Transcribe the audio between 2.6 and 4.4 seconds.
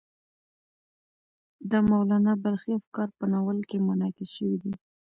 افکار په ناول کې منعکس